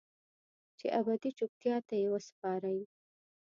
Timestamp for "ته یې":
1.87-2.07